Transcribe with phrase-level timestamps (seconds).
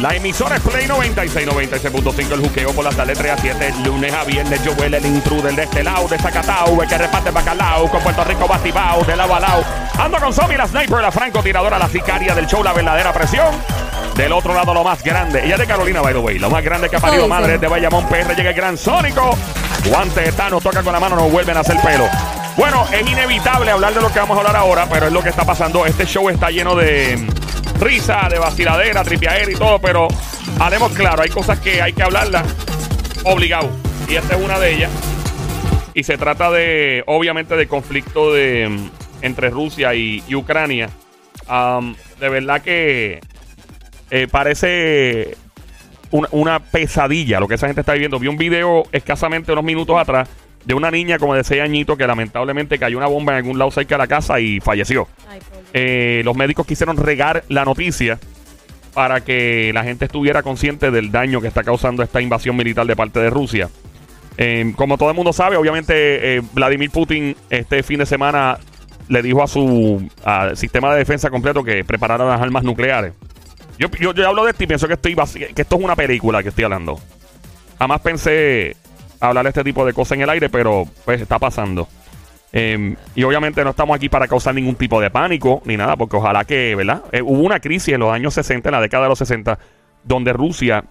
[0.00, 4.14] La emisora es Play 96, 96.5 el juqueo por las tardes 3 a 7, lunes
[4.14, 4.62] a viernes.
[4.62, 8.22] Yo huele el intruder de este lado, de Zacatau, el que reparte bacalao, con Puerto
[8.22, 9.64] Rico batibao, de lado a lado.
[9.98, 13.52] Ando con Somi, la sniper, la francotiradora, la sicaria del show, la verdadera presión.
[14.14, 15.44] Del otro lado, lo más grande.
[15.44, 16.38] Ella es de Carolina, by the way.
[16.38, 17.58] Lo más grande que ha parido Ay, madre sí.
[17.58, 18.36] de Bayamón PR.
[18.36, 19.36] Llega el gran Sónico.
[19.84, 22.08] Guante de Thanos, toca con la mano, nos vuelven a hacer pelo.
[22.56, 25.28] Bueno, es inevitable hablar de lo que vamos a hablar ahora, pero es lo que
[25.30, 25.86] está pasando.
[25.86, 27.26] Este show está lleno de
[27.80, 30.08] risa, de vaciladera, tripiaera y todo, pero
[30.60, 32.44] haremos claro, hay cosas que hay que hablarlas
[33.24, 33.70] obligado.
[34.08, 34.90] Y esta es una de ellas.
[35.94, 38.90] Y se trata de, obviamente, de conflicto de, mm,
[39.22, 40.90] entre Rusia y, Ucrania.
[42.20, 43.20] De verdad que
[44.10, 45.36] eh, parece
[46.10, 48.18] una, una pesadilla lo que esa gente está viviendo.
[48.18, 50.28] Vi un video escasamente unos minutos atrás
[50.68, 53.70] de una niña como de 6 añitos que lamentablemente cayó una bomba en algún lado
[53.70, 55.08] cerca de la casa y falleció.
[55.26, 55.38] Ay.
[55.72, 58.18] Eh, los médicos quisieron regar la noticia
[58.92, 62.94] para que la gente estuviera consciente del daño que está causando esta invasión militar de
[62.94, 63.70] parte de Rusia.
[64.36, 68.58] Eh, como todo el mundo sabe, obviamente eh, Vladimir Putin este fin de semana
[69.08, 73.14] le dijo a su al sistema de defensa completo que preparara las armas nucleares.
[73.78, 76.42] Yo, yo, yo hablo de esto y pienso que, estoy que esto es una película
[76.42, 77.00] que estoy hablando.
[77.78, 78.76] Jamás pensé
[79.20, 81.88] hablar de este tipo de cosas en el aire, pero pues está pasando.
[82.52, 86.16] Eh, y obviamente no estamos aquí para causar ningún tipo de pánico ni nada, porque
[86.16, 87.02] ojalá que, ¿verdad?
[87.12, 89.58] Eh, hubo una crisis en los años 60, en la década de los 60,
[90.04, 90.84] donde Rusia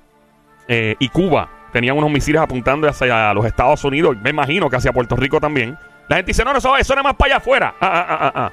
[0.68, 4.94] eh, y Cuba tenían unos misiles apuntando hacia los Estados Unidos, me imagino que hacia
[4.94, 5.78] Puerto Rico también.
[6.10, 7.76] La gente dice, no, no, eso, eso nada más para allá afuera.
[7.82, 8.52] Ah, ah, ah, ah, ah.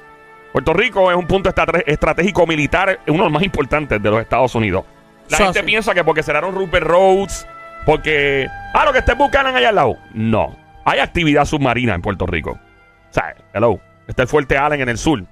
[0.51, 4.19] Puerto Rico es un punto estra- estratégico militar, uno de los más importantes de los
[4.21, 4.83] Estados Unidos.
[5.29, 7.47] La gente piensa que porque cerraron Rupert Roads,
[7.85, 9.97] porque, ah, lo que esté buscando allá al lado.
[10.13, 10.55] No,
[10.85, 12.51] hay actividad submarina en Puerto Rico.
[12.51, 15.23] O sea, hello, está el Fuerte Allen en el sur.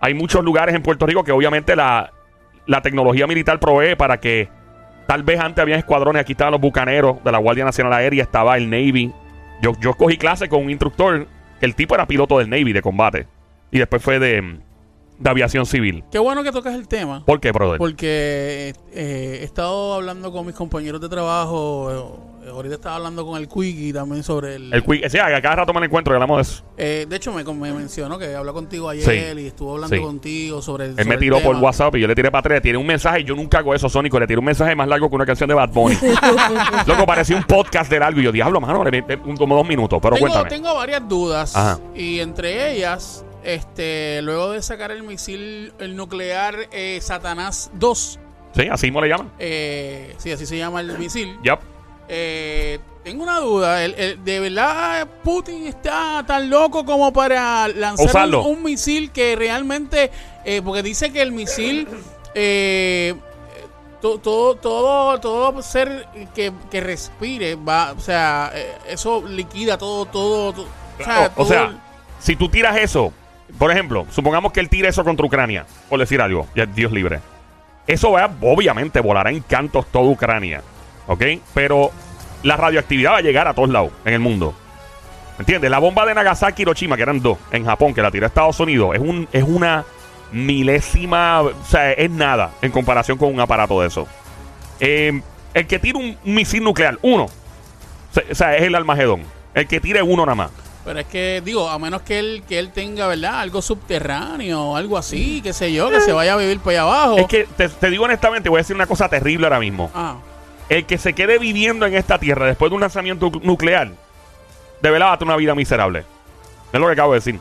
[0.00, 2.12] Hay muchos lugares en Puerto Rico que obviamente la,
[2.66, 4.48] la tecnología militar provee para que
[5.06, 8.56] tal vez antes había escuadrones, aquí estaban los bucaneros de la Guardia Nacional Aérea, estaba
[8.56, 9.12] el Navy.
[9.62, 11.26] Yo, yo cogí clase con un instructor
[11.58, 13.26] que el tipo era piloto del Navy de combate
[13.70, 14.58] y después fue de,
[15.18, 16.04] de aviación civil.
[16.10, 17.24] Qué bueno que tocas el tema.
[17.24, 17.78] ¿Por qué, brother?
[17.78, 22.20] Porque eh, he estado hablando con mis compañeros de trabajo.
[22.44, 24.72] eh, ahorita estaba hablando con el Quickie también sobre el.
[24.74, 26.64] El quick, sí, a cada rato me lo encuentro y hablamos de eso.
[26.76, 29.40] Eh, de hecho, me, me mencionó que habló contigo ayer Sí.
[29.42, 30.02] y estuvo hablando Sí.
[30.02, 30.90] contigo sobre el.
[30.90, 31.60] Él sobre me el tiró por tema.
[31.60, 32.60] WhatsApp y yo le tiré para atrás.
[32.62, 34.18] Tiene un mensaje y yo nunca hago eso, Sónico.
[34.20, 35.96] Le tiré un mensaje más largo que una canción de Bad Bunny.
[36.86, 38.20] Loco, parecía un podcast de largo.
[38.20, 38.84] Y yo, diablo, mano,
[39.38, 39.98] como dos minutos.
[40.02, 40.50] Pero tengo, cuéntame.
[40.50, 41.56] tengo varias dudas.
[41.56, 41.78] Ajá.
[41.94, 48.18] Y entre ellas, este luego de sacar el misil el nuclear eh, Satanás 2,
[48.56, 49.30] Sí, así mismo le llaman.
[49.38, 51.36] eh, sí, así se llama el misil.
[51.42, 51.58] Yep.
[52.08, 53.84] Eh, tengo una duda.
[53.84, 59.34] El- el- ¿De verdad Putin está tan loco como para lanzar un, un misil que
[59.36, 60.10] realmente...
[60.44, 61.88] eh, porque dice que el misil...
[62.34, 63.14] eh,
[64.00, 68.52] to- todo, todo, todo ser que, que respire va, o sea,
[68.86, 71.76] eso liquida todo, todo, todo, o sea, Claro, o todo sea, el-
[72.20, 73.12] si tú tiras eso,
[73.58, 77.20] por ejemplo, supongamos que él tira eso contra Ucrania, por decir algo, Dios libre.
[77.86, 80.62] Eso va, obviamente volará en cantos toda Ucrania,
[81.06, 81.22] ¿ok?
[81.52, 81.90] Pero
[82.42, 84.54] la radioactividad va a llegar a todos lados en el mundo.
[85.38, 85.70] ¿Me entiendes?
[85.70, 88.58] La bomba de Nagasaki y Hiroshima, que eran dos, en Japón, que la tiró Estados
[88.60, 89.84] Unidos, es, un, es una
[90.32, 94.06] milésima, o sea, es nada en comparación con un aparato de eso.
[94.80, 95.20] Eh,
[95.52, 99.22] el que tira un, misil nuclear, uno, o sea, es el Almagedón.
[99.54, 100.50] El que tire uno nada más.
[100.84, 103.40] Pero es que, digo, a menos que él, que él tenga, ¿verdad?
[103.40, 106.82] Algo subterráneo o algo así, qué sé yo, que se vaya a vivir por allá
[106.82, 107.16] abajo.
[107.16, 109.90] Es que te, te digo honestamente, voy a decir una cosa terrible ahora mismo.
[109.94, 110.16] Ah,
[110.68, 113.92] El que se quede viviendo en esta tierra después de un lanzamiento nuclear,
[114.82, 116.04] de verdad va a tener una vida miserable.
[116.70, 117.40] Es lo que acabo de decir.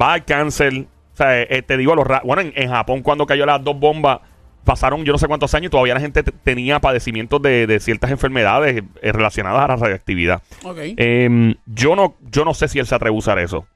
[0.00, 0.86] Va al cáncer.
[1.12, 3.78] O sea, eh, te digo, los ra- bueno, en, en Japón cuando cayó las dos
[3.78, 4.20] bombas,
[4.64, 7.80] pasaron yo no sé cuántos años y todavía la gente te- tenía padecimientos de, de
[7.80, 10.42] ciertas enfermedades eh, relacionadas a la radioactividad.
[10.64, 10.78] ok.
[10.96, 13.66] Eh, yo, no, yo no sé si él se atreve a usar eso.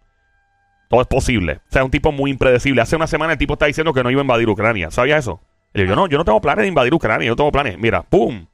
[0.89, 1.55] Todo es posible.
[1.55, 2.83] O sea, es un tipo muy impredecible.
[2.83, 4.91] Hace una semana el tipo está diciendo que no iba a invadir Ucrania.
[4.91, 5.41] ¿Sabías eso?
[5.73, 7.27] Y yo, no, yo no tengo planes de invadir Ucrania.
[7.27, 7.79] Yo no tengo planes.
[7.79, 8.45] Mira, ¡pum!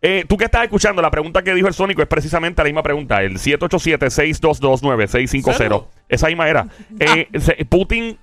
[0.00, 2.82] Eh, Tú que estás escuchando, la pregunta que dijo el Sónico es precisamente la misma
[2.82, 3.22] pregunta.
[3.22, 5.54] El 787-622-9650.
[5.56, 5.88] Cero.
[6.08, 6.66] Esa misma era.
[7.00, 7.28] Eh,
[7.68, 8.18] Putin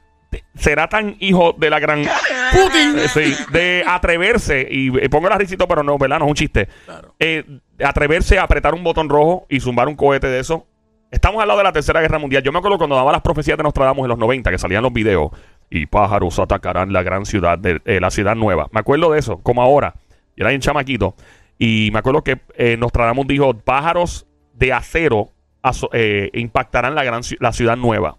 [0.55, 2.03] será tan hijo de la gran...
[2.51, 2.97] Putin.
[2.97, 6.19] Eh, sí, de atreverse, y eh, pongo el risito, pero no, ¿verdad?
[6.19, 6.67] No es un chiste.
[6.85, 7.15] Claro.
[7.19, 7.43] Eh,
[7.83, 10.67] atreverse a apretar un botón rojo y zumbar un cohete de eso.
[11.11, 12.41] Estamos al lado de la Tercera Guerra Mundial.
[12.43, 14.93] Yo me acuerdo cuando daba las profecías de Nostradamus en los 90, que salían los
[14.93, 15.31] videos,
[15.69, 18.67] y pájaros atacarán la gran ciudad, de, eh, la ciudad nueva.
[18.71, 19.95] Me acuerdo de eso, como ahora.
[20.35, 21.15] Yo era bien chamaquito.
[21.59, 22.39] Y me acuerdo que
[22.77, 25.29] Nostradamus dijo, pájaros de acero
[26.33, 28.17] impactarán la, gran, la ciudad nueva.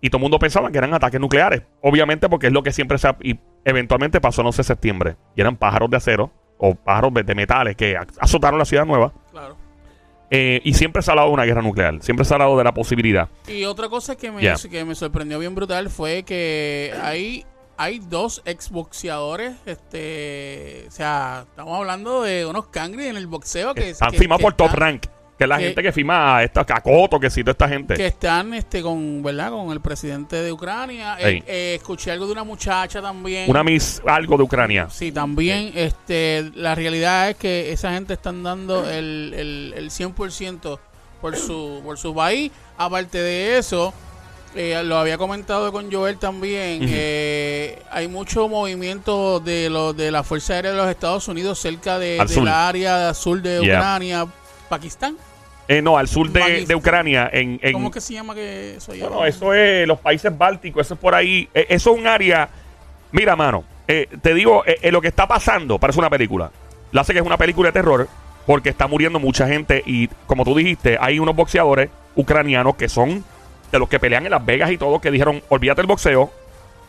[0.00, 1.62] Y todo el mundo pensaba que eran ataques nucleares.
[1.82, 3.16] Obviamente porque es lo que siempre se ha...
[3.22, 7.34] Y Eventualmente pasó el 11 de septiembre y eran pájaros de acero o pájaros de
[7.34, 9.12] metales que azotaron la ciudad nueva.
[9.32, 9.56] Claro.
[10.30, 12.00] Eh, y siempre se ha hablado de una guerra nuclear.
[12.00, 13.28] Siempre se ha hablado de la posibilidad.
[13.48, 14.54] Y otra cosa que me, Yeah.
[14.70, 17.44] que me sorprendió bien brutal fue que hay,
[17.76, 23.90] hay dos exboxeadores, este, o sea, estamos hablando de unos cangri en el boxeo que
[23.90, 25.06] Están que- firmados que por Top Rank.
[25.38, 27.94] Que es la que- gente que firma a esta Cacoto, que cita esta gente.
[27.94, 31.16] que están este con verdad con el presidente de Ucrania.
[31.20, 34.88] Eh, eh, escuché algo de una muchacha también Una Miss algo de Ucrania.
[34.90, 40.78] sí también este la realidad es que esa gente están dando el, el, el 100%
[41.20, 43.92] por su por su país aparte de eso
[44.54, 50.22] eh, lo había comentado con Joel también eh, hay mucho movimiento de los de la
[50.22, 53.78] fuerza aérea de los Estados Unidos cerca de, la área sur de Yeah.
[53.78, 54.26] Ucrania
[54.68, 55.16] Pakistán
[55.68, 57.28] Eh, no, al sur de, Ucrania.
[57.32, 58.92] En, en- ¿cómo que se llama que eso?
[58.92, 61.48] Bueno, eso es los países bálticos, eso es por ahí.
[61.54, 62.48] Eh, eso es un área.
[63.12, 66.50] Mira, mano, eh, te digo, eh, lo que está pasando parece una película.
[66.92, 68.08] La hace que es una película de terror
[68.46, 73.24] porque está muriendo mucha gente y, como tú dijiste, hay unos boxeadores ucranianos que son
[73.72, 76.30] de los que pelean en Las Vegas y todo, que dijeron, olvídate el boxeo.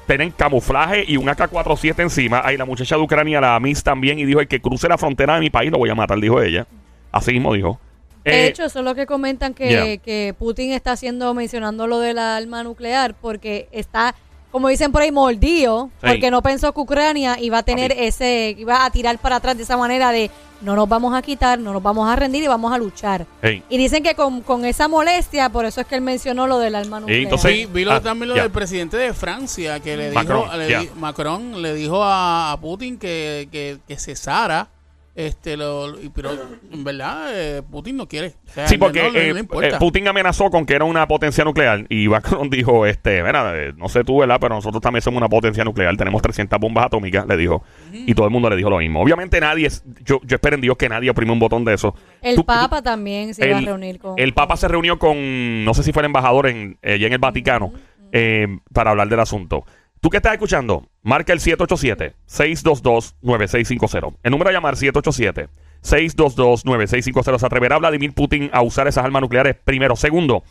[0.06, 2.42] Tienen camuflaje y un AK-47 encima.
[2.46, 5.34] Ahí la muchacha de Ucrania, la Miss también, y dijo, el que cruce la frontera
[5.36, 6.66] de mi país lo voy a matar, dijo ella.
[7.12, 7.80] Así mismo dijo.
[8.24, 9.98] De Eh, hecho, eso es lo que comentan que, Yeah.
[9.98, 14.16] que Putin está haciendo, mencionando lo de la arma nuclear, porque está,
[14.52, 16.08] como dicen por ahí, mordido, Sí.
[16.10, 19.64] porque no pensó que Ucrania iba a tener ese, iba a tirar para atrás de
[19.64, 22.74] esa manera de no nos vamos a quitar, no nos vamos a rendir y vamos
[22.74, 23.26] a luchar.
[23.44, 23.64] hey.
[23.70, 26.76] Y dicen que con, con esa molestia, por eso es que él mencionó lo del
[26.76, 27.22] arma nuclear.
[27.22, 30.58] entonces- vi, vi lo- ah, también lo del presidente de Francia que le Macron, dijo
[30.58, 34.68] le Macron le dijo a, a Putin que, que, que cesara
[35.18, 36.30] este lo pero
[36.72, 40.08] en verdad eh, Putin no quiere O sea, Sí, porque no, eh, no eh, Putin
[40.08, 44.20] amenazó con que era una potencia nuclear y Macron dijo, este, mira, no sé tú,
[44.20, 44.38] ¿verdad?
[44.40, 47.64] Pero nosotros también somos una potencia nuclear, tenemos 300 bombas atómicas, le dijo.
[47.92, 49.02] Y todo el mundo le dijo lo mismo.
[49.02, 51.96] Obviamente nadie, es- yo, yo espero en Dios que nadie oprime un botón de eso.
[52.22, 54.14] El Tú- Papa también se iba a el- reunir con...
[54.20, 57.14] El Papa se reunió con, no sé si fue el embajador en, eh, allá en
[57.14, 57.74] el Vaticano,
[58.12, 59.66] eh, para hablar del asunto.
[60.02, 60.88] ¿Tú qué estás escuchando?
[61.04, 64.18] Marca el 787-622-9650.
[64.24, 67.40] El número a llamar 787-622-9650.
[67.40, 69.56] ¿Se atreverá Vladimir Putin a usar esas armas nucleares?
[69.64, 69.96] Primero.
[69.96, 70.44] Segundo,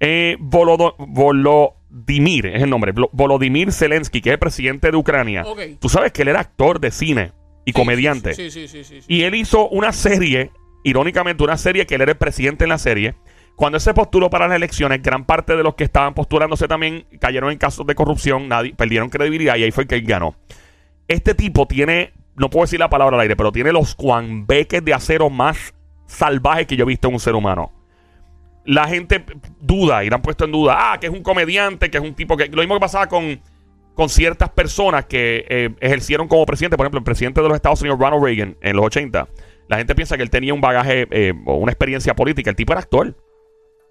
[0.00, 5.44] eh, Volodo- Volodymyr, es el nombre, Volodymyr Zelensky, que es el presidente de Ucrania.
[5.78, 7.32] Tú sabes que él era actor de cine
[7.64, 8.34] y Sí, comediante.
[8.34, 9.06] sí sí sí, sí, sí.
[9.08, 10.50] Y él hizo una serie,
[10.84, 13.14] irónicamente, una serie que él era el presidente en la serie.
[13.56, 17.06] Cuando él se postuló para las elecciones, gran parte de los que estaban postulándose también
[17.20, 20.34] cayeron en casos de corrupción, nadie, perdieron credibilidad y ahí fue que él ganó.
[21.08, 24.94] Este tipo tiene, no puedo decir la palabra al aire, pero tiene los cuanbeques de
[24.94, 25.74] acero más
[26.06, 27.72] salvajes que yo he visto en un ser humano.
[28.64, 29.24] La gente
[29.60, 32.14] duda y la han puesto en duda, ah, que es un comediante, que es un
[32.14, 32.48] tipo que...
[32.48, 33.40] Lo mismo que pasaba con,
[33.94, 36.76] con ciertas personas que eh, ejercieron como presidente.
[36.76, 39.28] Por ejemplo, el presidente de los Estados Unidos, Ronald Reagan, en los 80.
[39.68, 42.50] La gente piensa que él tenía un bagaje eh, o una experiencia política.
[42.50, 43.16] El tipo era actor.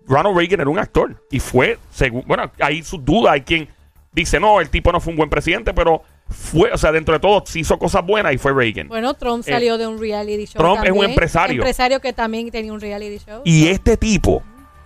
[0.07, 1.23] Ronald Reagan era un actor.
[1.31, 3.33] Y fue, según, bueno, hay sus dudas.
[3.33, 3.67] Hay quien
[4.11, 7.19] dice, no, el tipo no fue un buen presidente, pero fue, o sea, dentro de
[7.19, 8.87] todo, sí hizo cosas buenas y fue Reagan.
[8.87, 11.57] Bueno, Trump Eh, salió de un reality show Trump es un empresario.
[11.57, 13.41] Empresario que también tenía un reality show.
[13.45, 14.43] Y este tipo,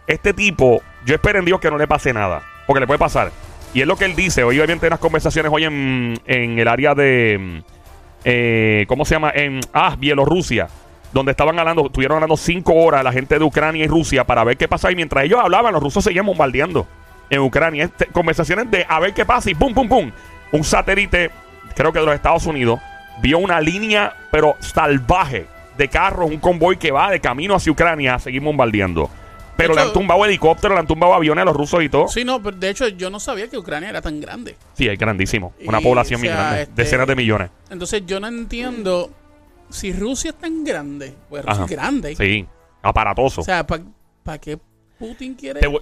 [0.08, 2.44] este tipo, yo espero en Dios que no le pase nada.
[2.66, 3.32] Porque le puede pasar.
[3.74, 4.44] Y es lo que él dice.
[4.44, 7.64] Hoy obviamente hay unas conversaciones hoy en, en el área de...
[8.24, 9.32] eh, ¿Cómo se llama?
[9.36, 10.70] En ah, Bielorrusia.
[11.14, 14.58] Donde estaban hablando, estuvieron hablando cinco horas la gente de Ucrania y Rusia para ver
[14.58, 14.92] qué pasa.
[14.92, 16.88] Y mientras ellos hablaban, los rusos seguían bombardeando
[17.30, 17.86] en Ucrania.
[17.86, 20.12] Este- conversaciones de a ver qué pasa y pum, pum, pum.
[20.52, 21.30] Un satélite,
[21.76, 22.80] creo que de los Estados Unidos,
[23.22, 25.46] vio una línea, pero salvaje,
[25.78, 29.10] de carros, un convoy que va de camino hacia Ucrania a seguir bombardeando.
[29.56, 32.08] Pero le han tumbado helicópteros, le han tumbado aviones a los rusos y todo.
[32.08, 34.56] Sí, Sí, no, pero de hecho yo no sabía que Ucrania era tan grande.
[34.78, 35.54] es grandísimo.
[35.66, 36.64] Una Y, población o muy grande.
[36.64, 37.50] este- Decenas de millones.
[37.70, 39.12] Entonces yo no entiendo
[39.74, 41.66] si Rusia es tan grande, pues Rusia Ajá.
[41.66, 42.16] es grande.
[42.16, 42.46] Sí,
[42.82, 43.42] aparatoso.
[43.42, 44.58] O sea, ¿para qué
[44.98, 45.60] Putin quiere?
[45.60, 45.82] Te voy-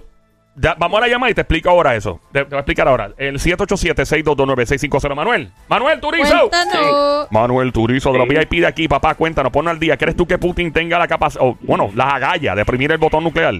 [0.54, 2.20] ya, vamos a la llamada y te explico ahora eso.
[2.30, 3.12] Te, te voy a explicar ahora.
[3.16, 5.14] El 787-622-9650.
[5.14, 5.50] Manuel.
[5.68, 6.50] Manuel Turizo.
[6.50, 7.28] Cuéntanos.
[7.30, 9.14] Manuel Turizo de los VIP de aquí, papá.
[9.14, 9.96] Cuéntanos, pon al día.
[9.96, 13.24] ¿Crees tú que Putin tenga la capacidad, o, bueno, las agallas de oprimir el botón
[13.24, 13.54] nuclear?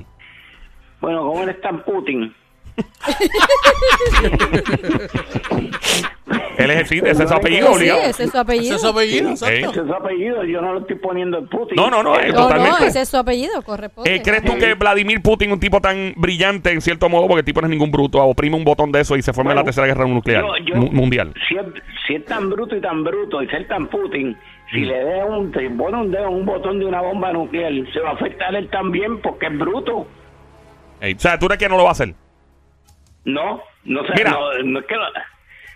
[1.00, 2.34] Bueno, ¿cómo él está en Putin?
[6.58, 8.00] Él es, sí, ese es su apellido, Sí, obligado.
[8.02, 8.64] ese es su apellido.
[8.66, 9.54] Ese es su apellido, exacto.
[9.70, 11.76] Ese es su apellido, yo no lo estoy poniendo en Putin.
[11.76, 12.86] No, no, no, eh, No, no, totalmente.
[12.86, 14.14] ese es su apellido, corresponde.
[14.14, 17.44] Eh, ¿Crees tú que Vladimir Putin, un tipo tan brillante en cierto modo, porque el
[17.44, 19.64] tipo no es ningún bruto, oprime un botón de eso y se forma Bueno, la
[19.64, 21.32] tercera guerra nuclear yo- yo- mu- mundial?
[21.48, 21.64] Si es,
[22.06, 24.36] si es tan bruto y tan bruto y ser tan Putin,
[24.70, 24.84] si Mm.
[24.84, 28.00] le deja un, te pone un dedo en un botón de una bomba nuclear, se
[28.00, 30.06] va a afectar él también porque es bruto.
[31.00, 32.14] Ey, o sea, ¿tú crees que no lo va a hacer?
[33.24, 35.02] No, no sé, no, no es que lo-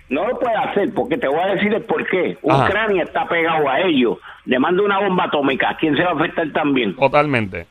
[0.08, 2.38] No lo puede hacer porque te voy a decir el por qué.
[2.48, 2.66] Ajá.
[2.66, 4.18] Ucrania está pegado a ellos.
[4.44, 5.76] Le manda una bomba atómica.
[5.80, 6.94] ¿Quién se va a afectar también?
[6.94, 7.66] Totalmente.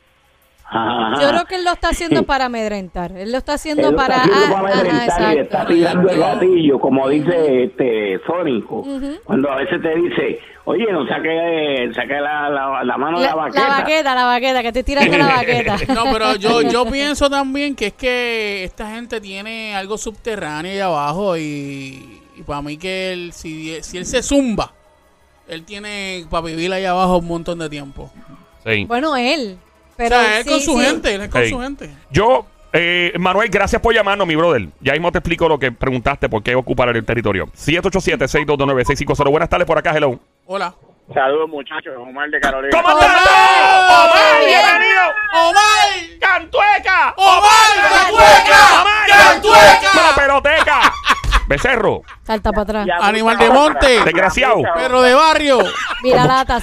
[0.67, 1.21] Ajá.
[1.21, 3.11] Yo creo que él lo está haciendo para amedrentar.
[3.11, 4.15] Él lo está haciendo Él lo para.
[4.15, 8.19] está haciendo ah, para ajá, amedrentar y le está tirando el gatillo, como dice este
[8.25, 8.83] Sónico.
[9.23, 13.31] Cuando a veces te dice, oye, no saque, saque la, la, la mano de La,
[13.31, 13.67] la la baqueta.
[13.67, 15.77] baqueta, la baqueta, que estoy tirando la baqueta.
[15.93, 20.79] No, pero yo, yo pienso también que es que esta gente tiene algo subterráneo ahí
[20.79, 24.71] abajo y, y para mí que él, si, si él se zumba,
[25.47, 28.11] él tiene para vivir ahí abajo un montón de tiempo.
[28.65, 28.85] Sí.
[28.85, 29.59] Bueno, él.
[29.97, 30.85] Pero o sea, él sí, con su sí.
[30.85, 31.89] gente, él es con su gente.
[32.11, 34.67] Yo, eh, Manuel, gracias por llamarnos, mi brother.
[34.81, 37.47] Ya mismo te explico lo que preguntaste, por qué ocupar el territorio.
[37.47, 39.29] 787-622-9650.
[39.29, 40.19] Buenas tardes por acá, hello.
[40.45, 40.73] Hola.
[41.13, 42.75] Saludos muchachos, Omar de Carolina.
[42.81, 43.05] ¿Cómo ¡Omar!
[43.15, 43.29] estás?
[43.29, 44.39] ¡Omar!
[44.39, 44.59] Bien.
[44.59, 45.01] ¡Bienvenido!
[45.33, 46.19] ¡Omar!
[46.19, 47.13] ¡Cantueca!
[47.15, 47.91] ¡Omar!
[47.91, 48.81] ¡Cantueca!
[48.81, 49.07] ¡Omar!
[49.07, 49.89] ¡Cantueca!
[49.95, 50.93] ¡La peloteca!
[51.47, 52.01] ¡Becerro!
[52.23, 52.87] Salta para atrás.
[53.01, 54.03] Animal de monte.
[54.03, 54.63] Desgraciado.
[54.73, 55.59] Perro de barrio.
[56.01, 56.59] Mira lata,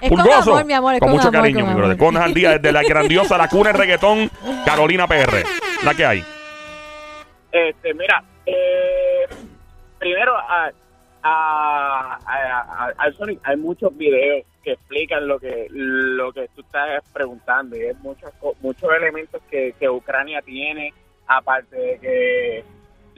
[0.00, 0.52] Es con Pulgoso.
[0.52, 1.96] amor, mi amor, es con con, mucho amor, cariño, con mi brother.
[1.98, 4.30] Conas al día desde la grandiosa la cuna del reggaetón,
[4.64, 5.44] Carolina PR.
[5.84, 6.24] La que hay.
[7.52, 9.26] Este, mira, eh,
[9.98, 10.70] primero a,
[11.22, 16.60] a, a- a- al Sonic hay muchos videos que explican lo que lo que tú
[16.60, 18.30] estás preguntando y hay muchos
[18.60, 20.92] muchos elementos que, que Ucrania tiene
[21.26, 22.64] aparte de que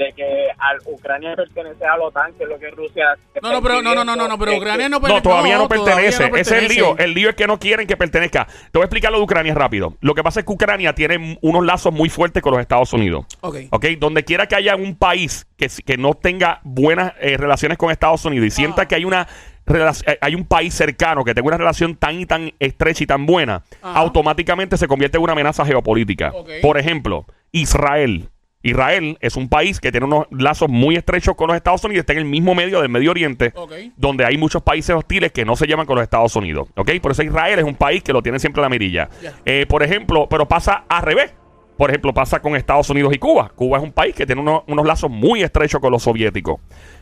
[0.07, 3.05] de que al Ucrania pertenece a la OTAN que es lo que Rusia
[3.43, 5.23] No, no, pero no, no, no, no, no, pero Ucrania no No, pertenece.
[5.29, 6.31] todavía no todavía pertenece.
[6.31, 6.75] no Ese es el pertenece.
[6.75, 6.99] lío.
[6.99, 8.47] El lío es que no quieren que pertenezca.
[8.47, 9.97] Te voy a explicar lo de Ucrania rápido.
[10.01, 13.27] Lo que pasa es que Ucrania tiene unos lazos muy fuertes con los Estados Unidos.
[13.41, 13.57] Ok.
[13.71, 13.85] ¿Ok?
[13.99, 18.25] Donde quiera que haya un país que, que no tenga buenas eh, relaciones con Estados
[18.25, 18.89] Unidos y sienta Ah.
[18.89, 19.27] que hay una
[19.65, 23.27] eh, hay un país cercano que tenga una relación tan y tan estrecha y tan
[23.27, 23.99] buena, Ajá.
[24.01, 26.33] automáticamente se convierte en una amenaza geopolítica.
[26.35, 26.51] Ok.
[26.61, 28.29] Por ejemplo, Israel.
[28.63, 32.13] Israel es un país que tiene unos lazos muy estrechos con los Estados Unidos, está
[32.13, 33.53] en el mismo medio del Medio Oriente,
[33.97, 36.69] donde hay muchos países hostiles que no se llevan con los Estados Unidos.
[36.77, 36.91] ¿Ok?
[37.03, 39.09] Por eso Israel es un país que lo tiene siempre en la mirilla.
[39.45, 41.35] Eh, por ejemplo, pero pasa al revés.
[41.77, 43.51] Por ejemplo, pasa con Estados Unidos y Cuba.
[43.57, 46.61] Cuba es un país que tiene unos, unos lazos muy estrechos con los soviéticos.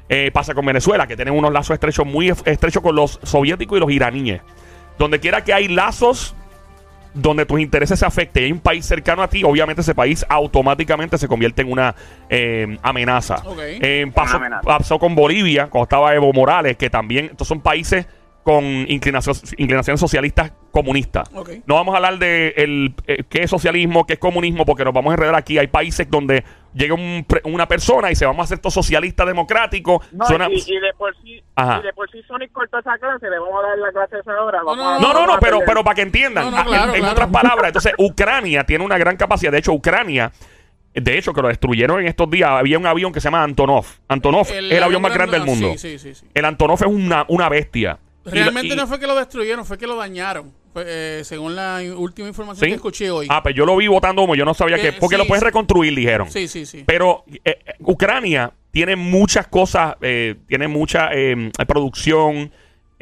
[0.09, 3.77] Eh, pasa con Venezuela, que tiene unos lazos estrechos muy es- estrechos con los soviéticos
[3.77, 4.41] y los iraníes.
[4.99, 6.35] Donde quiera que hay lazos
[7.15, 10.25] donde tus intereses se afecten y hay un país cercano a ti, obviamente ese país
[10.29, 11.95] automáticamente se convierte en una
[12.29, 13.37] eh, amenaza.
[13.45, 13.59] Ok.
[13.63, 14.63] Eh, pasó, Una amenaza.
[14.63, 18.07] pasó con Bolivia, cuando estaba Evo Morales, que también, estos son países
[18.43, 21.31] con inclinación- inclinaciones socialistas comunistas.
[21.67, 24.95] No vamos a hablar de el, eh, qué es socialismo, qué es comunismo, porque nos
[24.95, 25.59] vamos a enredar aquí.
[25.59, 29.25] Hay países donde llega un pre- una persona y se vamos a hacer todo socialista
[29.25, 30.03] democrático.
[30.13, 33.29] No, Suena- y, y de por sí y de por sí Sonic cortó esa clase
[33.29, 35.37] le vamos a dar la clase esa hora vamos no, a- No, no, no, vamos
[35.37, 37.13] a pero, pero para que entiendan, No, no, ah, en- claro, en, claro.
[37.13, 39.51] otras palabras, entonces Ucrania tiene una gran capacidad.
[39.53, 40.33] De hecho, Ucrania,
[40.95, 43.87] de hecho, que lo destruyeron en estos días, había un avión que se llama Antonov.
[44.09, 45.73] Antonov es el avión más grande del mundo.
[45.77, 46.27] Sí, sí, sí.
[46.35, 47.99] El Antonov es una, una bestia.
[48.25, 50.53] Realmente y- no fue que lo destruyeron, fue que lo dañañaron.
[50.73, 52.71] Fue, eh, según la última información ¿Sí?
[52.71, 53.27] que escuché hoy.
[53.29, 54.93] Ah, pues yo lo vi votando humo, yo no sabía Eh, que.
[54.93, 55.47] Porque sí, lo puedes sí.
[55.47, 56.31] reconstruir, dijeron.
[56.31, 56.85] Sí, sí, sí.
[56.87, 62.53] Pero eh, eh, Ucrania tiene muchas cosas, eh, tiene mucha eh, producción.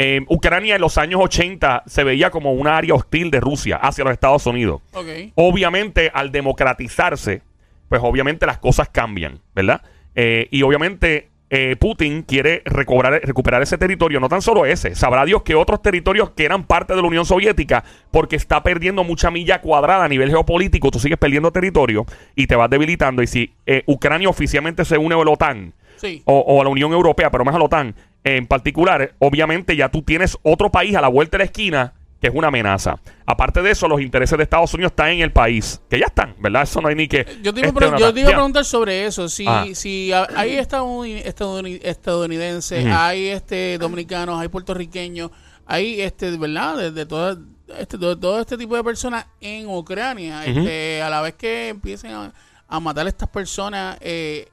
[0.01, 4.05] Eh, Ucrania en los años 80 se veía como una área hostil de Rusia hacia
[4.05, 4.81] los Estados Unidos.
[4.93, 5.07] Ok.
[5.35, 7.43] Obviamente, al democratizarse,
[7.89, 9.83] pues obviamente las cosas cambian, ¿verdad?
[10.15, 15.25] Eh, y obviamente eh, Putin quiere recobrar, recuperar ese territorio, no tan solo ese, sabrá
[15.25, 19.31] Dios que otros territorios que eran parte de la Unión Soviética, porque está perdiendo mucha
[19.31, 22.05] milla cuadrada a nivel geopolítico, tú sigues perdiendo territorio
[22.37, 23.23] y te vas debilitando.
[23.23, 26.23] Y si eh, Ucrania oficialmente se une a la OTAN, Sí.
[26.27, 29.89] o, o a la Unión Europea, pero más a la OTAN en particular, obviamente ya
[29.89, 32.99] tú tienes otro país a la vuelta de la esquina que es una amenaza.
[33.27, 36.35] Aparte de eso, los intereses de Estados Unidos están en el país, que ya están,
[36.41, 36.63] ¿verdad?
[36.65, 37.25] Eso no hay ni que...
[37.43, 39.29] Yo te iba, a este, yo te iba a preguntar sobre eso.
[39.29, 39.65] Si, Ah.
[39.75, 42.95] si ha- hay estadouni- estadouni- estadounidenses, Ujú.
[42.95, 45.31] hay este dominicanos, hay puertorriqueños,
[45.67, 46.77] hay este, ¿verdad?
[46.77, 47.39] De, de toda-
[47.79, 50.45] este, de todo este tipo de personas en Ucrania.
[50.47, 52.33] Este, a la vez que empiecen a,
[52.67, 54.49] a matar a estas personas, eh,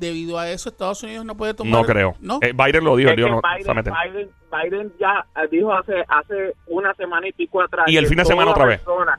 [0.00, 1.72] debido a eso, Estados Unidos no puede tomar.
[1.80, 2.16] No creo.
[2.20, 2.38] ¿No?
[2.42, 3.84] Eh, Biden lo dijo, no, Biden.
[3.84, 8.16] Biden, Biden ya eh, dijo hace hace una semana y pico atrás Y el fin
[8.18, 8.78] de semana otra vez.
[8.80, 9.18] persona,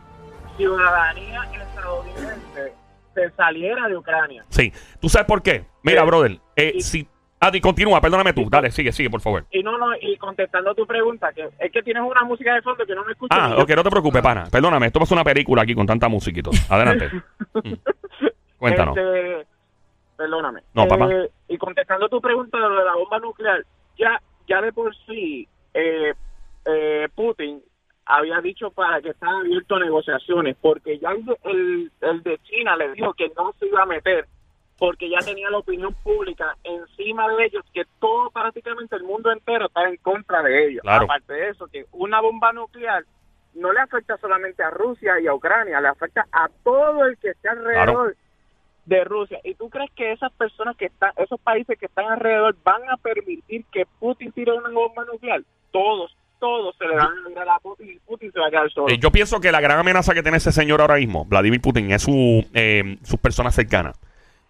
[0.58, 2.74] ciudadanía estadounidense
[3.14, 4.72] se saliera de Ucrania Sí.
[5.00, 5.66] ¿Tú sabes por qué?
[5.84, 7.08] Mira, Eh, brother, eh, y- si...
[7.44, 8.48] Ah, continúa, perdóname tú.
[8.52, 9.46] Dale, sigue, sigue, por favor.
[9.50, 12.86] y no no y contestando tu pregunta que es que tienes una música de fondo
[12.86, 13.64] que no me escucho Ah, yo.
[13.64, 14.44] ok, no te preocupes, pana.
[14.52, 16.52] Perdóname, esto es una película aquí con tanta musiquita.
[16.70, 17.10] Adelante.
[17.64, 17.74] Mm.
[18.58, 18.96] Cuéntanos.
[18.96, 19.48] Este,
[20.22, 20.62] perdóname.
[20.74, 21.10] No, Eh, papá.
[21.48, 23.66] Y contestando tu pregunta de lo de la bomba nuclear,
[23.98, 26.14] ya, ya de por sí, eh,
[26.66, 27.62] eh, Putin
[28.06, 32.38] había dicho para que estaba abierto a negociaciones, porque ya el, de- el, el de
[32.40, 34.26] China le dijo que no se iba a meter
[34.78, 39.68] porque ya tenía la opinión pública encima de ellos, que todo prácticamente el mundo entero
[39.68, 40.82] está en contra de ellos.
[40.82, 41.04] Claro.
[41.06, 43.04] Aparte de eso, que una bomba nuclear
[43.54, 47.30] no le afecta solamente a Rusia y a Ucrania, le afecta a todo el que
[47.30, 48.16] esté alrededor
[48.86, 49.40] de Rusia.
[49.44, 52.98] ¿Y tú crees que esas personas que están, esos países que están alrededor van a
[52.98, 55.42] permitir que Putin tire una bomba nuclear?
[55.72, 58.72] Todos, todos se le van a mirar a Putin y Putin se va a quedar
[58.72, 58.90] solo.
[58.90, 61.92] Eh, yo pienso que la gran amenaza que tiene ese señor ahora mismo, Vladimir Putin,
[61.92, 64.00] es su, eh, sus personas cercanas.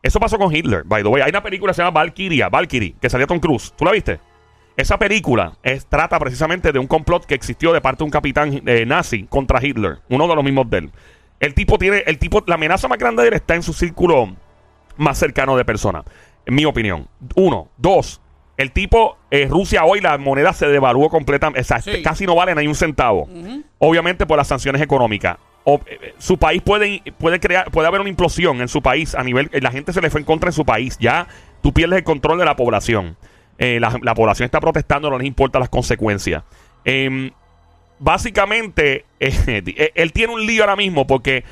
[0.02, 1.22] Eso pasó con Hitler, by the way.
[1.22, 3.74] Hay una película que se llama Valkyria, Valkyrie, que salía Tom Cruise.
[3.78, 4.20] ¿Tú la viste?
[4.76, 8.62] Esa película es, trata precisamente de un complot que existió de parte de un capitán
[8.66, 10.92] eh, nazi contra Hitler, uno de los mismos de él.
[11.42, 14.34] El tipo tiene, el tipo, la amenaza más grande de él está en su círculo
[14.96, 16.06] más cercano de personas,
[16.46, 17.08] en mi opinión.
[17.36, 18.22] Uno, dos,
[18.58, 22.02] el tipo, eh, Rusia hoy la moneda se devaluó completamente, o sea, Sí.
[22.04, 23.28] casi no vale ni un centavo.
[23.80, 25.38] Obviamente por las sanciones económicas.
[25.64, 29.24] O, eh, su país puede, puede crear, puede haber una implosión en su país a
[29.24, 30.98] nivel, eh, la gente se le fue en contra en su país.
[31.00, 31.28] Ya
[31.62, 33.18] tú pierdes el control de la población.
[33.58, 36.44] Eh, la, la población está protestando, no les importa las consecuencias.
[38.02, 41.44] Básicamente, eh, él tiene un lío ahora mismo porque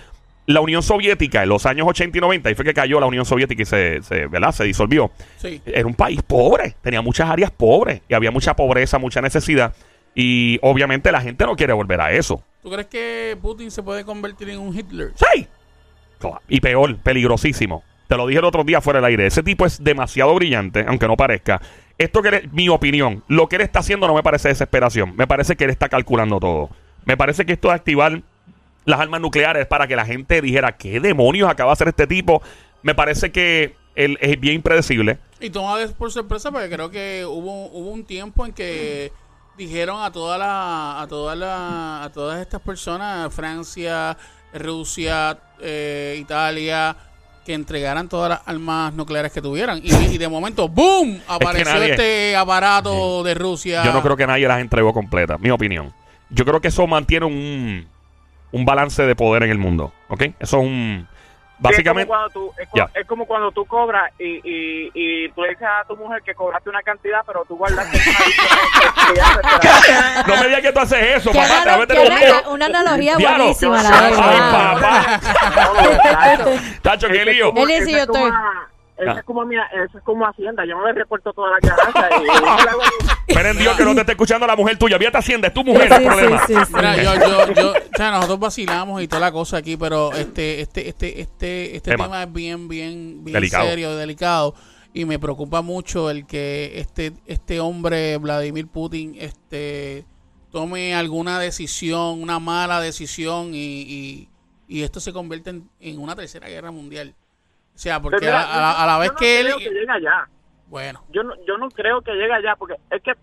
[0.48, 3.24] la Unión Soviética en los años 80 y 90, ahí fue que cayó la Unión
[3.24, 4.52] Soviética y se, se, ¿verdad?
[4.52, 5.12] se disolvió.
[5.38, 5.62] Sí.
[5.64, 9.76] Era un país pobre, tenía muchas áreas pobres y había mucha pobreza, mucha necesidad.
[10.16, 12.44] Y obviamente la gente no quiere volver a eso.
[12.64, 15.12] ¿Tú crees que Putin se puede convertir en un Hitler?
[15.16, 15.48] ¡Sí!
[16.48, 17.84] Y peor, peligrosísimo.
[18.08, 19.28] Te lo dije el otro día fuera del aire.
[19.28, 21.62] Ese tipo es demasiado brillante, aunque no parezca.
[22.00, 25.16] Esto que él- mi opinión, lo que él está haciendo no me parece desesperación.
[25.16, 26.70] Me parece que él está calculando todo.
[27.06, 28.22] Me parece que esto de activar
[28.86, 32.42] las armas nucleares para que la gente dijera, ¿qué demonios acaba de hacer este tipo?
[32.82, 35.20] Me parece que él es bien impredecible.
[35.42, 39.12] Y toma por sorpresa porque creo que hubo, hubo un tiempo en que
[39.58, 44.16] dijeron a todas las a todas las a todas estas personas Francia
[44.54, 46.96] Rusia eh, Italia
[47.50, 51.90] que entregaran todas las armas nucleares que tuvieran y, y de momento boom apareció nadie-
[51.94, 55.92] este aparato de Rusia Yo no creo que nadie las entregó completas, mi opinión.
[56.30, 57.88] Yo creo que eso mantiene un,
[58.52, 60.26] un balance de poder en el mundo, ¿ok?
[60.40, 61.08] Eso es un...
[61.60, 62.02] Básicamente...
[62.04, 62.90] es como cuando tú, es, co- Ya.
[62.94, 66.34] es como cuando tú cobras y, y, y tú le dices a tu mujer que
[66.34, 69.42] cobraste una cantidad, pero tú guardaste una
[70.24, 71.46] te- No me digas que tú haces eso, papá.
[71.48, 72.38] Te analo- vas a meter qué un lío.
[72.38, 73.38] ana- una analogía Diablo.
[73.38, 74.74] buenísima, la Ay, verdad.
[74.80, 75.20] papá.
[75.56, 76.62] No, muchacho.
[76.82, 77.54] Tacho, qué lío.
[77.56, 78.32] Él dice, yo estoy-
[79.00, 79.20] Eso Ah.
[79.20, 80.66] es como mi- eso es como Hacienda.
[80.66, 82.82] Yo no le reporto y yo le hago-
[83.28, 84.98] Esperen Dios que no te esté escuchando la mujer tuya.
[84.98, 86.46] Vía te hacienda, es tu mujer Sí, el problema.
[86.48, 86.74] sí, sí, sí.
[86.74, 90.62] Mira, yo, yo, yo, o sea, nosotros vacilamos y toda la cosa aquí, pero este,
[90.62, 92.06] este, este, este, este Tema.
[92.06, 92.24] tema.
[92.24, 93.66] es bien, bien, bien Delicado.
[93.68, 94.56] serio, delicado,
[94.94, 100.04] y me preocupa mucho el que este, este hombre Vladimir Putin, este,
[100.52, 104.30] tome alguna decisión, una mala decisión y, y,
[104.68, 107.14] y esto se convierte en, en una tercera guerra mundial.
[107.80, 109.46] O sea, porque Pero a, mira, a la, a la yo vez no que él,
[109.46, 110.30] creo que llegue allá.
[110.68, 113.14] bueno, Yo no, yo no creo que llegue allá porque es que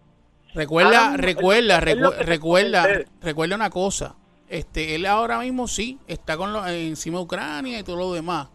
[0.55, 2.87] Recuerda, recuerda, recu- recuerda,
[3.21, 4.15] recuerda una cosa.
[4.49, 8.49] Este, él ahora mismo sí está con lo- encima de Ucrania y todo lo demás.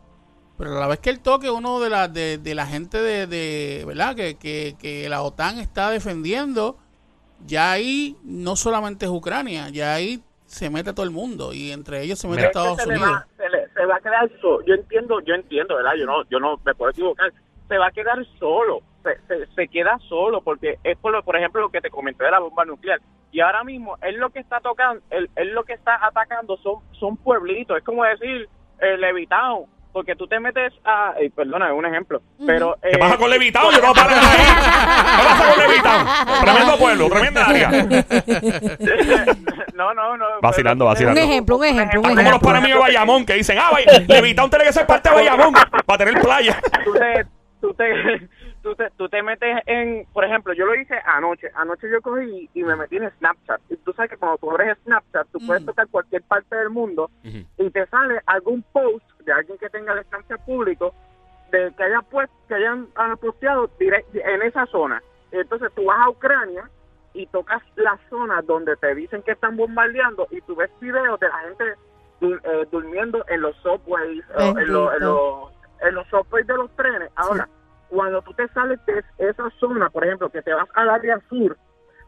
[0.58, 3.28] Pero a la vez que él toque uno de la de, de la gente de,
[3.28, 6.80] de verdad que, que, que la OTAN está defendiendo,
[7.46, 12.02] ya ahí no solamente es Ucrania, ya ahí se mete todo el mundo y entre
[12.02, 12.52] ellos se mete Mira.
[12.52, 13.12] que Estados se, le Unidos.
[13.12, 14.64] va, se, le- se va a quedar solo.
[14.64, 15.94] Yo entiendo, yo entiendo, ¿verdad?
[15.98, 17.34] Yo no, yo no me puedo equivocar.
[17.68, 18.82] Se va a quedar solo.
[19.02, 22.24] Se, se, se queda solo porque es por, lo, por ejemplo lo que te comenté
[22.26, 23.00] de la bomba nuclear.
[23.32, 26.76] Y ahora mismo él lo que está tocando, él, él lo que está atacando son
[27.00, 27.76] son pueblitos.
[27.76, 28.48] Es como decir
[28.80, 29.66] eh, Levitown.
[29.92, 32.78] Porque tú te metes a, eh, perdona, es un ejemplo, pero...
[32.82, 33.72] ¿Qué eh, pasa con Levitao?
[33.72, 34.38] Yo no paro ahí.
[35.18, 36.06] ¿Qué pasa con Levitao?
[36.46, 37.70] Tremendo pueblo, tremenda área.
[39.94, 40.42] no, no, no.
[40.42, 41.20] Vacilando, Un vacilando.
[41.20, 42.48] ejemplo, un ejemplo, un Como los ejemplo.
[42.48, 43.72] para mí de Bayamón que dicen, ah,
[44.08, 45.54] Levitao tiene que ser parte de Bayamón
[45.86, 46.60] para tener playa.
[46.84, 47.26] tú te,
[47.62, 48.30] tú te,
[48.64, 51.48] tú te, tú te metes en, por ejemplo, yo lo hice anoche.
[51.56, 53.62] Anoche yo cogí y me metí en Snapchat.
[53.70, 57.10] Y tú sabes que cuando tú abres Snapchat, tú puedes tocar cualquier parte del mundo
[57.24, 60.94] y te sale algún post de alguien que tenga el Snapchat público
[61.52, 65.02] de que haya pues, que hayan ah, posteado direct- en esa zona.
[65.32, 66.64] Entonces tú vas a Ucrania
[67.14, 71.28] y tocas las zonas donde te dicen que están bombardeando y tú ves videos de
[71.28, 71.76] la gente
[72.22, 76.70] eh, durmiendo en los subways, o en, los- en los, en los subways de los
[76.76, 77.10] trenes.
[77.16, 77.50] Ahora,
[77.90, 81.58] cuando tú te sales de esa zona, por ejemplo, que te vas al área sur,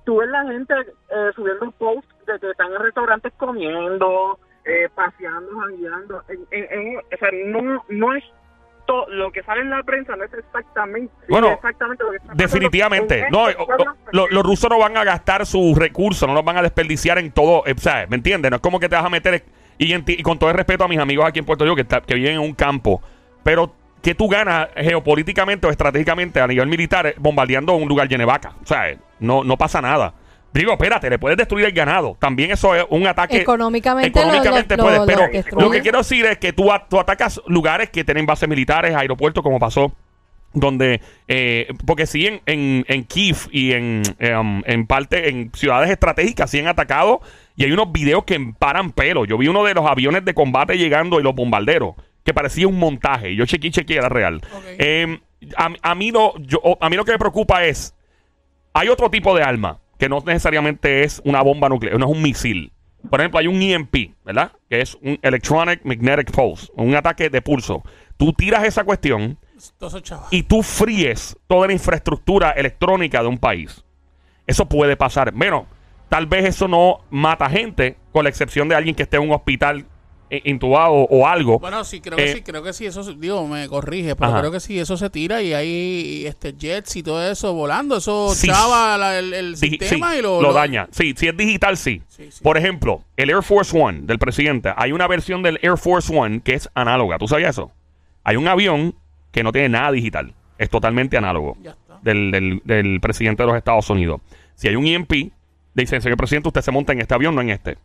[0.06, 0.74] tú ves la gente
[1.10, 6.22] eh, subiendo posts de que están en restaurantes comiendo, eh, paseando, jangueando.
[6.30, 8.24] En, en- en- o sea, no, no es
[8.86, 11.42] to- lo que sale en la prensa, no es exactamente, lo
[12.12, 13.20] que está Definitivamente.
[13.20, 13.68] en No, o-
[14.12, 17.32] lo- los rusos no van a gastar sus recursos, no los van a desperdiciar en
[17.32, 17.64] todo.
[17.66, 18.50] eh, o sea, ¿me entiendes?
[18.52, 19.44] No es como que te vas a meter.
[19.78, 21.76] Y, en ti- y con todo el respeto a mis amigos aquí en Puerto Rico
[21.76, 23.02] que, está- que viven en un campo.
[23.44, 28.22] Pero ¿qué tú ganas geopolíticamente o estratégicamente a nivel militar eh, bombardeando un lugar lleno
[28.22, 28.54] de vacas?
[28.62, 30.14] O sea, eh, no, no pasa nada.
[30.54, 32.16] Digo, espérate, le puedes destruir el ganado.
[32.20, 33.38] También eso es un ataque.
[33.42, 35.22] Económicamente económicamente lo- puedes, lo- pero
[35.60, 39.58] lo que quiero decir es que tú, atacas lugares que tienen bases militares, aeropuertos, como
[39.60, 39.92] pasó
[40.56, 45.90] donde eh, porque sí en, en, en Kiev y en, em, en parte en ciudades
[45.90, 47.22] estratégicas sí han atacado
[47.56, 50.78] y hay unos videos que paran pelo yo vi uno de los aviones de combate
[50.78, 54.42] llegando y los bombarderos que parecía un montaje yo chequeé chequeé era real.
[54.78, 55.20] Em,
[55.58, 57.96] a, a mí lo yo, a mí lo que me preocupa es
[58.74, 62.22] hay otro tipo de arma que no necesariamente es una bomba nuclear, no es un
[62.22, 62.74] misil.
[63.10, 64.52] Por ejemplo, hay un EMP, ¿verdad?
[64.70, 67.84] Que es un Electronic Magnetic Pulse, un ataque de pulso.
[68.18, 69.40] Tú tiras esa cuestión
[70.30, 73.86] y tú fríes toda la infraestructura electrónica de un país.
[74.46, 75.32] Eso puede pasar.
[75.32, 75.68] Bueno,
[76.10, 79.32] tal vez eso no mata gente, con la excepción de alguien que esté en un
[79.32, 79.86] hospital
[80.46, 81.60] intubado o algo.
[81.60, 84.40] Bueno, sí, creo que Eh, sí, creo que sí, eso, digo, me corrige, pero Ajá.
[84.40, 88.34] creo que sí, eso se tira y hay este jets y todo eso volando, eso
[88.34, 88.48] Sí.
[88.48, 90.88] chava la- el, sistema sí, y lo, lo daña.
[90.92, 92.02] Sí, si es digital, sí.
[92.08, 92.44] Sí, sí.
[92.44, 94.74] Por ejemplo, el Air Force One del presidente.
[94.76, 97.18] Hay una versión del Air Force One que es análoga.
[97.18, 97.72] ¿Tú sabías eso?
[98.24, 98.96] Hay un avión
[99.32, 100.34] que no tiene nada digital.
[100.58, 101.58] Es totalmente análogo.
[101.62, 102.00] Ya está.
[102.04, 104.22] Del, del- del presidente de los Estados Unidos.
[104.56, 105.32] Si hay un EMP,
[105.74, 107.78] dicen, señor presidente, usted se monta en este avión, no en este.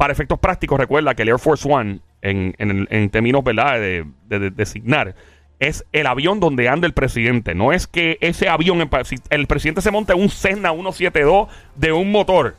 [0.00, 3.74] Para efectos prácticos, recuerda que el Air Force One, en, en, en términos ¿verdad?
[3.78, 5.14] De, de- de designar,
[5.58, 7.54] es el avión donde anda el presidente.
[7.54, 11.92] No es que ese avión, si el presidente se monta en un Cessna 172 de
[11.92, 12.56] un motor,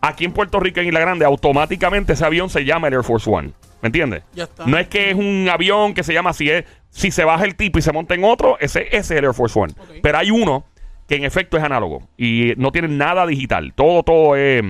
[0.00, 3.28] aquí en Puerto Rico, en Isla Grande, automáticamente ese avión se llama el Air Force
[3.30, 3.50] One.
[3.82, 4.22] ¿Me entiendes?
[4.32, 4.64] Ya está.
[4.66, 6.48] No es que es un avión que se llama así.
[6.48, 9.24] Es, si se baja el tipo y se monta en otro, ese, ese es el
[9.26, 9.74] Air Force One.
[10.02, 10.64] Pero hay uno
[11.06, 13.74] que en efecto es análogo y no tiene nada digital.
[13.74, 14.62] Todo, todo es...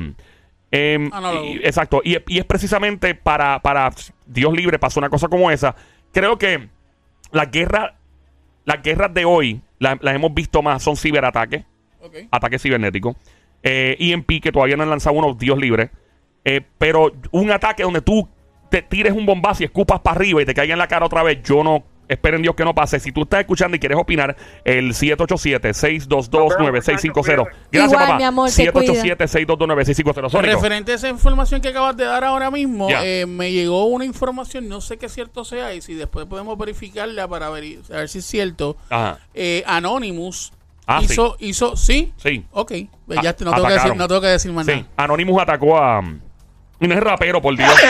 [0.71, 1.11] em,
[1.45, 2.01] y- exacto.
[2.05, 3.91] Y, y es precisamente para, para
[4.27, 5.75] Dios libre pasó una cosa como esa.
[6.13, 6.69] Creo que
[7.33, 7.97] la guerra,
[8.65, 11.65] las guerras de hoy la- las hemos visto más, son ciberataques
[12.03, 12.17] Ok.
[12.31, 13.17] ataque cibernético.
[13.63, 15.91] Eh, EMP, que todavía no han lanzado uno, Dios libre.
[16.45, 18.27] Eh, pero un ataque donde tú
[18.71, 21.23] te tires un bombazo y escupas para arriba y te caiga en la cara otra
[21.23, 21.85] vez, yo no.
[22.11, 22.99] Espero en Dios que no pase.
[22.99, 27.49] Si tú estás escuchando y quieres opinar, el 787-622-9650.
[27.73, 28.17] Gracias, Igual, papá.
[28.17, 28.93] mi amor, te cuida.
[28.93, 30.31] 787-622-9650.
[30.31, 30.55] Sónico.
[30.57, 33.05] Referente a esa información que acabas de dar ahora mismo, Ya.
[33.05, 37.29] eh, me llegó una información, no sé qué cierto sea, y si después podemos verificarla
[37.29, 38.77] para ver, a ver si es cierto.
[38.89, 39.19] Ajá.
[39.35, 40.53] Eh, Anonymous
[40.87, 42.45] Ah, hizo, hizo, sí, Sí.
[42.51, 42.73] ok,
[43.07, 44.73] pues A- ya te- no, tengo que decir, no tengo que decir más Sí.
[44.73, 44.87] nada.
[44.97, 46.03] Anonymous atacó a.
[46.81, 47.71] Y no es rapero, por Dios.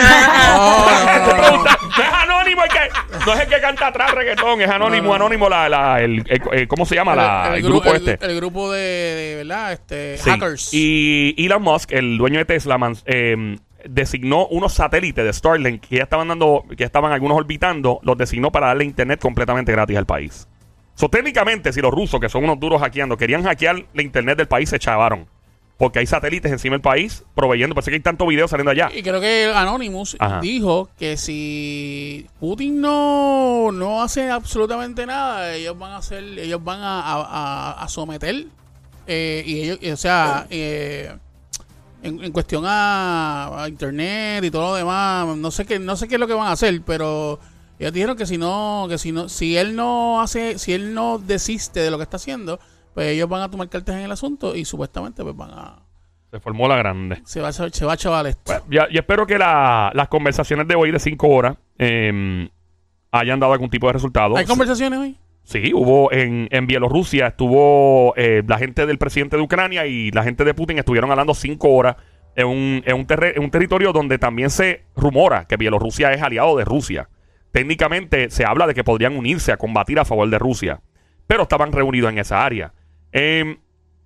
[0.51, 2.79] No, no, es anónimo el que.
[3.25, 6.67] No es el que canta atrás reggaetón, es anónimo, anónimo la, la, el, el- el-
[6.67, 7.15] ¿cómo se llama?
[7.15, 8.17] La, el, gru- grupo este.
[8.21, 9.73] el grupo de, de, ¿verdad?
[9.73, 10.29] Este, Sí.
[10.29, 10.69] hackers.
[10.73, 15.97] Y Elon Musk, el dueño de Tesla, man- eh, designó unos satélites de Starlink que
[15.97, 19.97] ya estaban dando, que ya estaban algunos orbitando, los designó para darle internet completamente gratis
[19.97, 20.47] al país.
[20.95, 24.47] So, técnicamente, si los rusos, que son unos duros hackeando, querían hackear la internet del
[24.47, 25.27] país, se chavaron.
[25.81, 27.73] Porque hay satélites encima del país proveyendo.
[27.73, 28.91] Parece que hay tantos videos saliendo allá.
[28.95, 30.39] Y creo que Anonymous Ajá.
[30.39, 36.81] dijo que si Putin no, no hace absolutamente nada, ellos van a hacer, ellos van
[36.81, 38.45] a, a- a- a someter
[39.07, 41.15] eh, y ellos, o sea, eh,
[42.03, 46.07] en, en cuestión a, a internet y todo lo demás, no sé qué, no sé
[46.07, 47.39] qué es lo que van a hacer, pero
[47.79, 51.17] ellos dijeron que si no, que si no, si él no hace, si él no
[51.17, 52.59] desiste de lo que está haciendo,
[52.93, 55.79] pues ellos van a tomar cartas en el asunto y supuestamente pues van a
[56.31, 57.21] Se formó la grande.
[57.25, 58.41] se va a se va a chaval esto.
[58.45, 62.49] Bueno, ya, y espero que la- las conversaciones de hoy de cinco horas eh,
[63.11, 64.37] hayan dado algún tipo de resultado.
[64.37, 65.17] ¿Hay conversaciones hoy?
[65.43, 70.23] Sí, hubo en, en Bielorrusia, estuvo eh, la gente del presidente de Ucrania y la
[70.23, 71.95] gente de Putin estuvieron hablando cinco horas
[72.35, 76.55] en un, en un, en un territorio donde también se rumora que Bielorrusia es aliado
[76.57, 77.09] de Rusia.
[77.51, 80.79] Técnicamente se habla de que podrían unirse a combatir a favor de Rusia,
[81.27, 82.73] pero estaban reunidos en esa área.
[83.13, 83.57] Eh,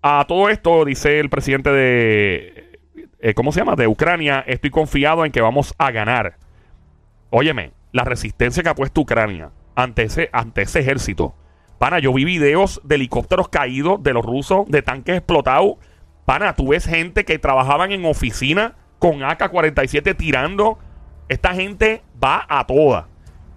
[0.02, 2.80] a todo esto, dice el presidente de,
[3.20, 3.76] eh, ¿cómo se llama?
[3.76, 6.38] De Ucrania, estoy confiado en que vamos a ganar.
[7.32, 11.36] Óyeme, la resistencia que ha puesto Ucrania ante ese, ante ese ejército.
[11.78, 15.76] Pana, yo vi videos de helicópteros caídos de los rusos, de tanques explotados.
[16.26, 20.80] Pana, tú ves gente que trabajaban en oficina con AK-47 tirando.
[21.28, 23.08] Esta gente va a toda.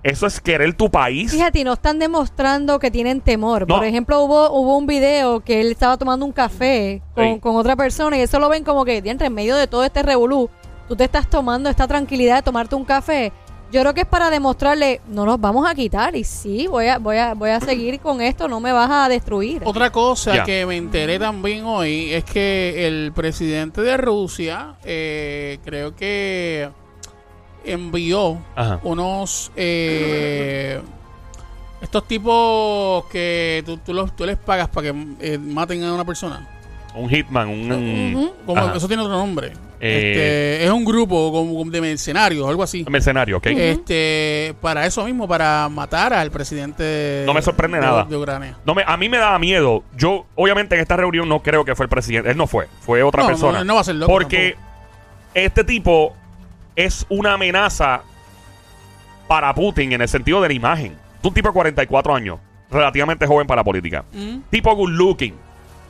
[0.03, 1.33] Eso es querer tu país.
[1.33, 3.67] Fíjate, y no están demostrando que tienen temor.
[3.69, 3.77] No.
[3.77, 7.41] Por ejemplo, hubo, hubo un video que él estaba tomando un café con, Sí.
[7.41, 10.03] con otra persona y eso lo ven como que, diantre, en medio de todo este
[10.03, 10.49] revolú,
[10.89, 13.33] tú te estás tomando esta tranquilidad de tomarte un café.
[13.71, 16.97] Yo creo que es para demostrarle, no nos vamos a quitar y sí, voy a,
[16.97, 19.61] voy a, voy a seguir con esto, no me vas a destruir.
[19.67, 25.95] Otra cosa que me enteré también hoy es que el presidente de Rusia, eh, creo
[25.95, 26.71] que
[27.73, 28.81] envió Ajá.
[28.83, 30.81] unos eh,
[31.81, 36.05] Estos tipos que tú, tú, los, tú les pagas para que eh, maten a una
[36.05, 36.47] persona.
[36.95, 38.33] Un hitman, un...
[38.45, 38.77] Como, Ajá.
[38.77, 39.53] eso tiene otro nombre.
[39.81, 42.85] Eh, Este, es un grupo como de mercenarios, algo así.
[42.91, 43.47] mercenario, ¿ok?
[43.47, 47.23] Este, para eso mismo, para matar al presidente.
[47.25, 48.03] No me sorprende de- nada.
[48.05, 48.57] De Ucrania.
[48.65, 49.85] No me, a mí me daba miedo.
[49.97, 52.29] Yo, obviamente, en esta reunión no creo que fue el presidente.
[52.31, 52.67] Él no fue.
[52.81, 53.59] Fue otra No, persona.
[53.59, 54.57] no, no va a ser loco Porque
[55.35, 56.17] este tipo
[56.79, 58.03] es una amenaza
[59.27, 60.93] para Putin en el sentido de la imagen.
[61.19, 62.39] Es un tipo de 44 años,
[62.71, 64.05] relativamente joven para la política.
[64.13, 64.39] Mm.
[64.51, 65.35] Tipo good looking.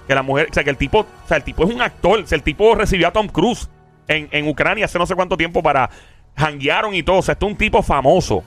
[0.06, 2.20] Que la mujer, o sea, que el tipo, o sea, el tipo es un actor.
[2.20, 3.68] O sea, el tipo recibió a Tom Cruise
[4.08, 5.90] en, en Ucrania hace no sé cuánto tiempo para.
[6.36, 7.18] Hanguearon y todo.
[7.18, 8.42] O sea, este es un tipo famoso.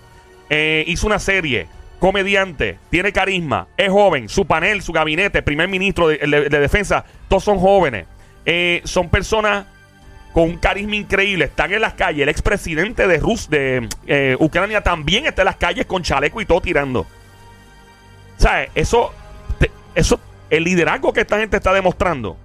[0.49, 1.67] Eh, hizo una serie.
[1.99, 7.05] Comediante, tiene carisma, es joven, su panel, su gabinete, primer ministro de, de- de defensa,
[7.27, 8.07] todos son jóvenes.
[8.43, 9.67] Eh, son personas
[10.33, 12.23] con un carisma increíble, están en las calles.
[12.23, 16.45] El expresidente de Rus de eh, Ucrania también está en las calles con chaleco y
[16.45, 17.05] todo tirando.
[18.37, 18.69] ¿Sabes?
[18.73, 19.13] Eso,
[19.93, 22.37] eso, el liderazgo que esta gente está demostrando.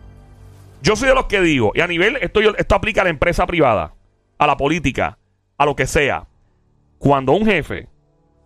[0.83, 3.47] Yo soy de los que digo, y a nivel, esto, esto aplica a la empresa
[3.47, 3.95] privada,
[4.39, 5.19] a la política,
[5.57, 6.27] a lo que sea.
[6.99, 7.89] Cuando un jefe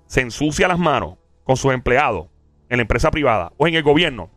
[0.07, 2.27] se ensucia las manos con sus empleados
[2.69, 4.31] en la empresa privada o en el gobierno,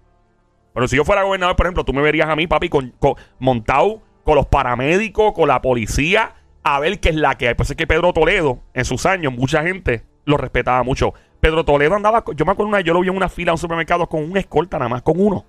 [0.74, 3.16] pero si yo fuera gobernador, por ejemplo, tú me verías a mí, papi, con, con-
[3.38, 7.53] montado con los paramédicos, con la policía, a ver qué es la que hay.
[7.53, 11.13] Pues es que Pedro Toledo, en sus años, mucha gente lo respetaba mucho.
[11.39, 13.55] Pedro Toledo andaba, yo me acuerdo una vez, yo lo vi en una fila en
[13.55, 15.45] un supermercado con un escolta nada más, con uno.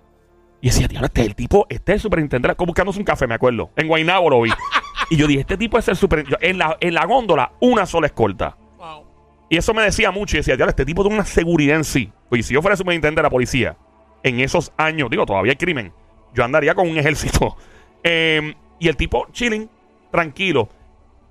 [0.61, 3.27] Y decía, tío, este es el tipo, este es el superintendente, como buscándose un café,
[3.27, 3.71] me acuerdo.
[3.77, 4.51] En Guaynabo lo vi.
[5.11, 6.49] y yo dije, este tipo es el superintendente.
[6.49, 8.57] En la, en la góndola, una sola escolta.
[8.79, 9.05] Wow.
[9.51, 10.37] Y eso me decía mucho.
[10.37, 12.11] Y decía, tío, este tipo tiene una seguridad en sí.
[12.29, 13.77] Pues si yo fuera superintendente de la policía,
[14.23, 15.93] en esos años, digo, todavía hay crimen,
[16.33, 17.57] yo andaría con un ejército.
[18.07, 18.55] Eh,
[18.85, 19.69] y el tipo, chilling,
[20.11, 20.69] tranquilo.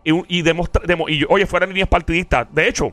[0.04, 2.48] Y, y demostra, demo- y yo, oye, fuera líneas partidistas.
[2.54, 2.92] De hecho,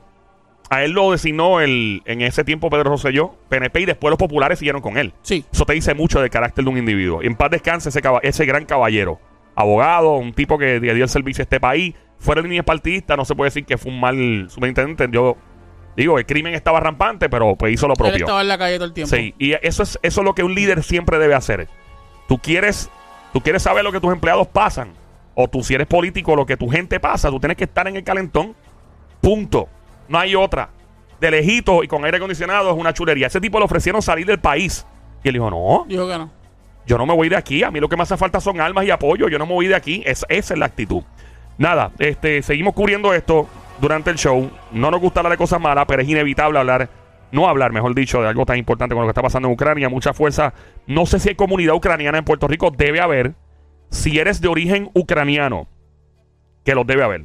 [0.68, 4.58] a él lo designó el, en ese tiempo Pedro Rosselló, PNP, y después los populares
[4.60, 5.12] siguieron con él.
[5.22, 5.44] Sí.
[5.52, 7.22] Eso te dice mucho del carácter de un individuo.
[7.22, 9.18] Y en paz descanse ese, ese gran caballero.
[9.56, 11.94] Abogado, un tipo que dio el servicio a este país.
[12.18, 15.08] Fuera de líneas partidistas, no se puede decir que fue un mal superintendente.
[15.10, 15.36] Yo
[15.96, 18.16] digo, el crimen estaba rampante, pero pues hizo lo Él propio.
[18.18, 19.14] estaba en la calle todo el tiempo.
[19.16, 21.68] Sí, y eso es, eso es lo que un líder siempre debe hacer.
[22.28, 22.90] Tú quieres,
[23.32, 24.92] tú quieres saber lo que tus empleados pasan,
[25.34, 27.96] o tú si eres político, lo que tu gente pasa, tú tienes que estar en
[27.96, 28.54] el calentón.
[29.20, 29.68] Punto.
[30.08, 30.70] No hay otra.
[31.20, 33.26] De lejito y con aire acondicionado es una chulería.
[33.26, 34.86] Ese tipo le ofrecieron salir del país.
[35.22, 36.30] Y él dijo, no, Dijo que no.
[36.86, 37.62] yo no me voy de aquí.
[37.62, 39.28] A mí lo que me hace falta son armas y apoyo.
[39.28, 40.02] Yo no me voy de aquí.
[40.06, 41.02] Es- esa es la actitud.
[41.58, 43.46] Nada, este, seguimos cubriendo esto
[43.80, 44.50] durante el show.
[44.72, 46.88] No nos gusta hablar de cosas malas, pero es inevitable hablar,
[47.32, 49.88] no hablar, mejor dicho, de algo tan importante como lo que está pasando en Ucrania.
[49.88, 50.52] Mucha fuerza.
[50.86, 52.70] No sé si hay comunidad ucraniana en Puerto Rico.
[52.70, 53.34] Debe haber.
[53.90, 55.66] Si eres de origen ucraniano,
[56.64, 57.24] que los debe haber.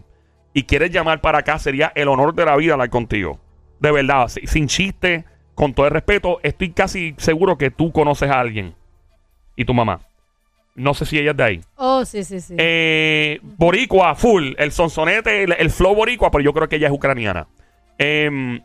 [0.53, 3.39] Y quieres llamar para acá, sería el honor de la vida hablar contigo.
[3.79, 8.29] De verdad, si- sin chiste, con todo el respeto, estoy casi seguro que tú conoces
[8.31, 8.73] a alguien.
[9.55, 10.01] Y tu mamá.
[10.75, 11.61] No sé si ella es de ahí.
[11.75, 12.55] Oh, sí, sí, sí.
[12.57, 14.53] Eh, boricua, full.
[14.57, 17.47] El sonsonete, el, el flow boricua, pero yo creo que ella es ucraniana.
[17.97, 18.61] Em,